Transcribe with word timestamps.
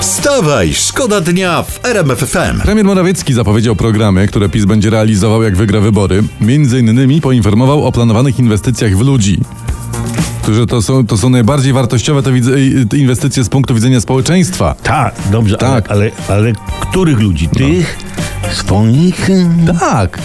Wstawaj, 0.00 0.74
szkoda 0.74 1.20
dnia 1.20 1.62
w 1.62 1.84
RMF 1.84 2.18
FM. 2.18 2.60
Premier 2.62 2.86
Morawiecki 2.86 3.32
zapowiedział 3.34 3.76
programy, 3.76 4.28
które 4.28 4.48
PiS 4.48 4.64
będzie 4.64 4.90
realizował 4.90 5.42
jak 5.42 5.56
wygra 5.56 5.80
wybory. 5.80 6.22
Między 6.40 6.78
innymi 6.80 7.20
poinformował 7.20 7.86
o 7.86 7.92
planowanych 7.92 8.38
inwestycjach 8.38 8.96
w 8.96 9.00
ludzi. 9.00 9.40
Że 10.54 10.66
to 10.66 10.82
są, 10.82 11.06
to 11.06 11.16
są 11.16 11.30
najbardziej 11.30 11.72
wartościowe 11.72 12.22
te 12.22 12.30
te 12.90 12.96
inwestycje 12.96 13.44
z 13.44 13.48
punktu 13.48 13.74
widzenia 13.74 14.00
społeczeństwa. 14.00 14.74
Tak, 14.82 15.14
dobrze, 15.32 15.56
Tak. 15.56 15.90
Ale, 15.90 16.10
ale, 16.28 16.38
ale 16.38 16.52
których 16.80 17.20
ludzi? 17.20 17.48
Tych? 17.48 17.98
Swoich? 18.52 19.28
Tak. 19.80 20.18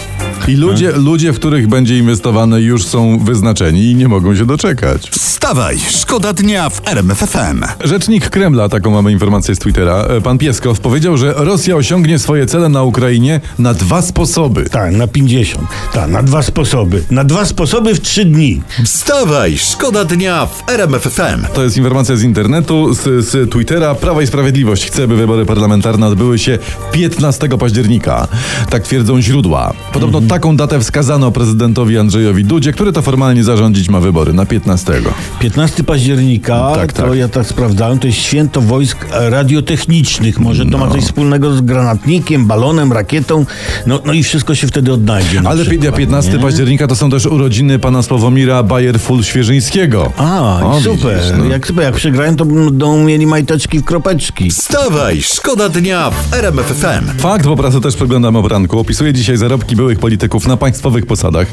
I 0.48 0.56
ludzie, 0.56 0.92
ludzie, 0.92 1.32
w 1.32 1.36
których 1.36 1.68
będzie 1.68 1.98
inwestowane, 1.98 2.60
już 2.60 2.84
są 2.84 3.18
wyznaczeni 3.18 3.90
i 3.90 3.94
nie 3.94 4.08
mogą 4.08 4.36
się 4.36 4.46
doczekać. 4.46 5.10
Wstawaj, 5.10 5.78
szkoda 5.90 6.32
dnia 6.32 6.70
w 6.70 6.88
RMF 6.88 7.18
FM. 7.18 7.64
Rzecznik 7.84 8.30
Kremla, 8.30 8.68
taką 8.68 8.90
mamy 8.90 9.12
informację 9.12 9.54
z 9.54 9.58
Twittera, 9.58 9.94
e, 9.94 10.20
pan 10.20 10.38
Pieskow, 10.38 10.80
powiedział, 10.80 11.16
że 11.16 11.34
Rosja 11.36 11.76
osiągnie 11.76 12.18
swoje 12.18 12.46
cele 12.46 12.68
na 12.68 12.82
Ukrainie 12.82 13.40
na 13.58 13.74
dwa 13.74 14.02
sposoby. 14.02 14.64
Tak, 14.70 14.92
na 14.92 15.06
50. 15.06 15.68
Tak, 15.92 16.10
na 16.10 16.22
dwa 16.22 16.42
sposoby. 16.42 17.04
Na 17.10 17.24
dwa 17.24 17.44
sposoby 17.44 17.94
w 17.94 18.00
trzy 18.00 18.24
dni. 18.24 18.62
Wstawaj, 18.84 19.58
szkoda 19.58 20.04
dnia 20.04 20.46
w 20.46 20.70
RMF 20.70 21.02
FM. 21.02 21.54
To 21.54 21.62
jest 21.64 21.76
informacja 21.76 22.16
z 22.16 22.22
internetu, 22.22 22.94
z, 22.94 23.24
z 23.26 23.50
Twittera. 23.50 23.94
Prawa 23.94 24.22
i 24.22 24.26
Sprawiedliwość 24.26 24.86
chce, 24.86 25.08
by 25.08 25.16
wybory 25.16 25.46
parlamentarne 25.46 26.06
odbyły 26.06 26.38
się 26.38 26.58
15 26.92 27.48
października. 27.48 28.28
Tak 28.70 28.82
twierdzą 28.82 29.20
źródła. 29.20 29.72
Podobno 29.92 30.20
taką 30.36 30.56
datę 30.56 30.80
wskazano 30.80 31.30
prezydentowi 31.30 31.98
Andrzejowi 31.98 32.44
Dudzie, 32.44 32.72
który 32.72 32.92
to 32.92 33.02
formalnie 33.02 33.44
zarządzić 33.44 33.88
ma 33.88 34.00
wybory 34.00 34.32
na 34.32 34.46
15. 34.46 34.92
15 35.40 35.84
października, 35.84 36.72
Tak, 36.74 36.92
to 36.92 37.02
tak. 37.02 37.18
ja 37.18 37.28
tak 37.28 37.46
sprawdzałem, 37.46 37.98
to 37.98 38.06
jest 38.06 38.18
święto 38.18 38.60
wojsk 38.60 39.06
radiotechnicznych. 39.12 40.38
Może 40.40 40.66
to 40.66 40.78
ma 40.78 40.90
coś 40.90 41.04
wspólnego 41.04 41.52
z 41.52 41.60
granatnikiem, 41.60 42.46
balonem, 42.46 42.92
rakietą. 42.92 43.46
No, 43.86 44.00
no 44.04 44.12
i 44.12 44.22
wszystko 44.22 44.54
się 44.54 44.66
wtedy 44.66 44.92
odnajdzie. 44.92 45.40
na 45.40 45.50
Ale 45.50 45.64
przykład, 45.64 45.94
15 45.94 46.32
nie? 46.32 46.38
października 46.38 46.86
to 46.86 46.96
są 46.96 47.10
też 47.10 47.26
urodziny 47.26 47.78
pana 47.78 48.02
Sławomira 48.02 48.62
Bayer-Full-Świeżyńskiego. 48.62 50.10
A, 50.16 50.60
O, 50.64 50.80
super. 50.80 51.16
widzisz, 51.16 51.32
no. 51.38 51.44
Jak 51.44 51.66
super, 51.66 51.84
jak 51.84 51.94
przegrają, 51.94 52.36
to 52.36 52.44
będą 52.44 53.04
mieli 53.04 53.26
majteczki 53.26 53.78
w 53.78 53.84
kropeczki. 53.84 54.50
Wstawaj, 54.50 55.22
szkoda 55.22 55.68
dnia 55.68 56.10
w 56.10 56.34
RMF 56.34 56.66
FM. 56.66 57.18
Fakt, 57.18 57.46
bo 57.46 57.56
prasę 57.56 57.80
też 57.80 57.96
przeglądam 57.96 58.36
o 58.36 58.42
poranku. 58.42 58.78
Opisuje 58.78 59.12
dzisiaj 59.12 59.36
zarobki 59.36 59.76
byłych 59.76 59.98
polityków 59.98 60.25
na 60.46 60.56
państwowych 60.56 61.06
posadach. 61.06 61.46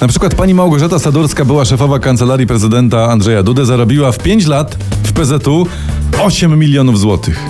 Na 0.00 0.08
przykład 0.08 0.34
pani 0.34 0.54
Małgorzata 0.54 0.98
Sadurska, 0.98 1.44
była 1.44 1.64
szefowa 1.64 1.98
kancelarii 1.98 2.46
prezydenta 2.46 3.04
Andrzeja 3.04 3.42
Dudy, 3.42 3.66
zarobiła 3.66 4.12
w 4.12 4.18
5 4.18 4.46
lat 4.46 4.76
w 5.04 5.12
PZU 5.12 5.66
8 6.18 6.58
milionów 6.58 6.98
złotych. 7.00 7.40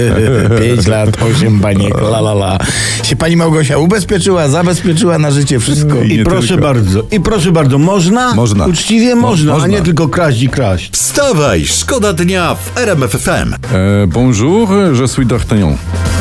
5 0.60 0.86
lat, 0.86 1.22
8 1.36 1.60
baniek, 1.60 1.94
la 2.00 2.18
la 2.18 2.32
la. 2.32 2.58
Się 3.02 3.16
pani 3.16 3.36
Małgosia 3.36 3.78
ubezpieczyła, 3.78 4.48
zabezpieczyła 4.48 5.18
na 5.18 5.30
życie 5.30 5.60
wszystko. 5.60 6.02
I 6.02 6.12
I 6.14 6.24
proszę 6.24 6.48
tylko. 6.48 6.62
bardzo, 6.62 7.02
i 7.10 7.20
proszę 7.20 7.52
bardzo, 7.52 7.78
można? 7.78 8.34
Można. 8.34 8.66
Uczciwie 8.66 9.14
Mo- 9.14 9.20
można, 9.28 9.52
można. 9.52 9.64
a 9.68 9.70
nie 9.70 9.82
tylko 9.82 10.08
kraść 10.08 10.42
i 10.42 10.48
kraść. 10.48 10.92
Wstawaj, 10.92 11.64
szkoda 11.66 12.12
dnia 12.12 12.54
w 12.54 12.78
RMF 12.78 13.10
FM. 13.10 13.54
E, 13.74 14.06
bonjour, 14.06 14.68
je 15.00 15.08
suis 15.08 15.26
d'Artagnan. 15.28 15.74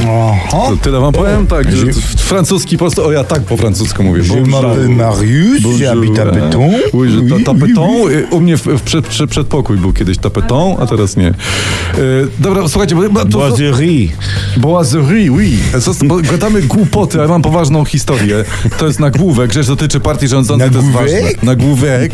Oho. 0.07 0.77
Tyle 0.81 0.99
wam 0.99 1.13
powiem? 1.13 1.47
Tak, 1.47 1.71
że 1.75 1.85
w- 1.85 2.21
francuski 2.21 2.77
po 2.77 2.83
prostu, 2.85 3.05
o 3.05 3.11
ja 3.11 3.23
tak 3.23 3.41
po 3.41 3.57
francusku 3.57 4.03
mówię. 4.03 4.21
Je 4.21 4.43
m'appelle 4.43 4.89
Marius, 4.89 5.61
j'habite 5.79 6.19
à 6.21 6.31
Péton. 6.33 6.69
Oui, 6.93 7.09
że 7.11 7.21
ta, 7.21 7.53
tapeton. 7.53 7.89
y, 8.11 8.27
U 8.31 8.41
mnie 8.41 8.57
w, 8.57 8.61
w 8.65 8.81
przed, 8.81 9.07
przed, 9.07 9.29
przedpokój 9.29 9.77
był 9.77 9.93
kiedyś 9.93 10.17
tapeton, 10.17 10.75
a 10.79 10.85
teraz 10.85 11.17
nie. 11.17 11.33
E, 11.93 11.97
dobra, 12.39 12.67
słuchajcie, 12.67 12.95
bo, 12.95 13.25
Boiserie. 13.25 14.07
Boiserie, 14.57 15.31
oui. 15.31 15.57
Gadamy 16.31 16.61
głupoty, 16.61 17.19
ale 17.19 17.27
mam 17.27 17.41
poważną 17.41 17.85
historię. 17.85 18.45
To 18.77 18.87
jest 18.87 18.99
nagłówek, 18.99 19.53
rzecz 19.53 19.67
dotyczy 19.67 19.99
partii 19.99 20.27
rządzącej, 20.27 20.69
to 20.69 20.75
jest 20.77 20.87
Nagłówek? 20.93 21.23
ważne. 21.23 21.39
Nagłówek. 21.43 22.11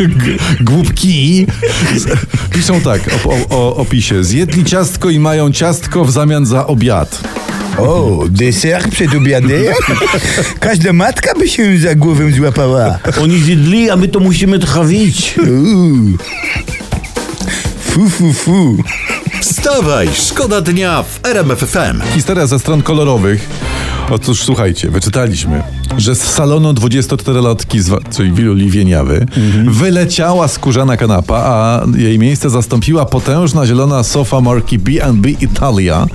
G- 0.00 0.36
Głupki 0.60 1.46
piszą 2.50 2.80
tak 2.80 3.00
o, 3.26 3.30
o, 3.30 3.46
o 3.50 3.76
opisie. 3.76 4.24
Zjedli 4.24 4.64
ciastko 4.64 5.10
i 5.10 5.18
mają 5.18 5.52
ciastko 5.52 6.04
w 6.04 6.10
zamian 6.12 6.46
za 6.46 6.66
obiad. 6.66 7.20
O, 7.78 8.24
deser 8.28 8.88
przed 8.90 9.14
obiadem? 9.14 9.62
Każda 10.60 10.92
matka 10.92 11.34
by 11.38 11.48
się 11.48 11.78
za 11.78 11.94
głowę 11.94 12.32
złapała. 12.32 12.98
Oni 13.22 13.38
zjedli, 13.40 13.90
a 13.90 13.96
my 13.96 14.08
to 14.08 14.20
musimy 14.20 14.58
trawić. 14.58 15.34
Uuu. 15.38 16.18
Fu, 17.98 18.08
fu, 18.08 18.32
fu. 18.32 18.76
Wstawaj, 19.40 20.08
szkoda 20.14 20.60
dnia 20.60 21.02
w 21.02 21.26
RMF 21.26 21.58
FM. 21.58 22.00
Historia 22.14 22.46
ze 22.46 22.58
stron 22.58 22.82
kolorowych. 22.82 23.48
Otóż 24.10 24.42
słuchajcie, 24.42 24.90
wyczytaliśmy, 24.90 25.62
że 25.96 26.14
z 26.14 26.22
salonu 26.22 26.72
24-latki, 26.72 27.80
zwa- 27.80 28.00
czyli 28.16 28.32
Wiluli 28.32 28.70
Wieniawy, 28.70 29.26
wyleciała 29.66 30.48
skórzana 30.48 30.96
kanapa, 30.96 31.34
a 31.36 31.82
jej 31.96 32.18
miejsce 32.18 32.50
zastąpiła 32.50 33.06
potężna 33.06 33.66
zielona 33.66 34.02
sofa 34.04 34.40
marki 34.40 34.78
B&B 34.78 35.30
Italia, 35.30 36.06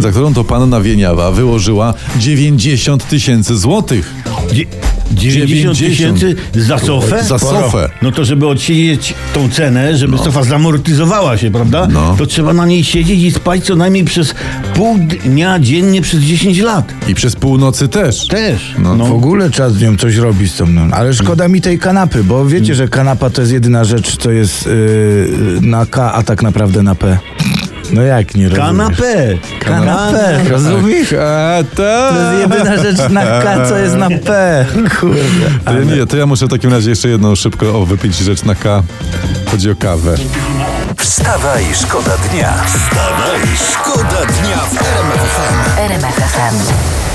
za 0.00 0.10
którą 0.10 0.34
to 0.34 0.44
panna 0.44 0.80
Wieniawa 0.80 1.30
wyłożyła 1.30 1.94
90 2.18 3.08
tysięcy 3.08 3.58
złotych. 3.58 4.14
Dzie- 4.52 4.64
90 5.12 5.78
tysięcy 5.78 6.36
za 6.54 6.78
sofę? 6.78 7.24
Za 7.24 7.38
sofę. 7.38 7.88
No 8.02 8.12
to 8.12 8.24
żeby 8.24 8.48
odsiedzieć 8.48 9.14
tą 9.34 9.50
cenę, 9.50 9.96
żeby 9.96 10.18
sofa 10.18 10.44
zamortyzowała 10.44 11.36
się, 11.36 11.50
prawda? 11.50 11.88
No. 11.92 12.14
To 12.18 12.26
trzeba 12.26 12.52
na 12.52 12.66
niej 12.66 12.84
siedzieć 12.84 13.20
i 13.20 13.30
spać 13.30 13.64
co 13.64 13.76
najmniej 13.76 14.04
przez 14.04 14.34
pół 14.74 14.98
dnia 15.24 15.58
dziennie 15.58 16.02
przez 16.02 16.20
10 16.20 16.58
lat. 16.58 16.94
I 17.08 17.14
przez 17.14 17.36
północy 17.36 17.88
też. 17.88 18.26
Też. 18.26 18.74
No. 18.78 18.96
W 18.96 19.12
ogóle 19.12 19.50
trzeba 19.50 19.70
z 19.70 19.80
nią 19.80 19.96
coś 19.96 20.16
robić 20.16 20.52
z 20.52 20.56
tą 20.56 20.66
mną. 20.66 20.88
Ale 20.92 21.14
szkoda 21.14 21.48
mi 21.48 21.60
tej 21.60 21.78
kanapy, 21.78 22.24
bo 22.24 22.46
wiecie, 22.46 22.74
że 22.74 22.88
kanapa 22.88 23.30
to 23.30 23.40
jest 23.40 23.52
jedyna 23.52 23.84
rzecz, 23.84 24.16
co 24.16 24.30
jest 24.30 24.66
yy, 24.66 25.58
na 25.60 25.86
K, 25.86 26.12
a 26.12 26.22
tak 26.22 26.42
naprawdę 26.42 26.82
na 26.82 26.94
P. 26.94 27.18
No 27.92 28.02
jak 28.02 28.34
nie 28.34 28.48
rozumiesz? 28.48 28.66
Kanapę. 28.68 29.38
Kanapę, 29.60 30.44
rozumiesz? 30.48 31.12
A, 31.12 31.58
To 31.76 32.10
jest 32.14 32.40
jedyna 32.40 32.76
rzecz 32.82 33.10
na 33.10 33.22
K, 33.42 33.66
co 33.68 33.78
jest 33.78 33.94
na 33.94 34.08
P. 34.10 34.64
Kurde. 35.00 35.20
To 35.64 35.72
ja, 35.72 35.84
nie, 35.84 36.06
to 36.06 36.16
ja 36.16 36.26
muszę 36.26 36.46
w 36.46 36.50
takim 36.50 36.72
razie 36.72 36.90
jeszcze 36.90 37.08
jedną 37.08 37.34
szybko 37.34 37.80
o, 37.80 37.86
wypić 37.86 38.16
rzecz 38.16 38.42
na 38.44 38.54
K. 38.54 38.82
Chodzi 39.50 39.70
o 39.70 39.74
kawę. 39.76 40.14
Wstawaj, 40.96 41.64
szkoda 41.74 42.16
dnia. 42.30 42.54
Wstawaj, 42.66 43.40
szkoda 43.70 44.26
dnia 44.26 44.56
w 44.56 44.76
RMF 44.82 45.20
FM. 45.20 45.78
RMF 45.80 46.14
FM. 46.14 47.11